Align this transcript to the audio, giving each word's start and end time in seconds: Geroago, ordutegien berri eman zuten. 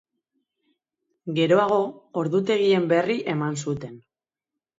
Geroago, 1.39 1.77
ordutegien 2.23 2.89
berri 2.95 3.19
eman 3.37 3.61
zuten. 3.67 3.95